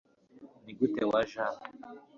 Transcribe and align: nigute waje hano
nigute 0.63 1.03
waje 1.11 1.35
hano 1.45 1.61